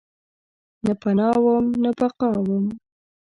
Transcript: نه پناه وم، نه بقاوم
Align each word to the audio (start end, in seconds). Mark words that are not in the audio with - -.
نه 0.85 0.93
پناه 1.01 1.37
وم، 1.43 1.65
نه 1.83 1.89
بقاوم 1.99 2.65